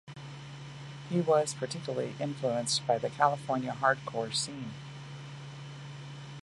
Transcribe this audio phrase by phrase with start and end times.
[1.11, 4.71] He was particularly influenced by the California hardcore scene.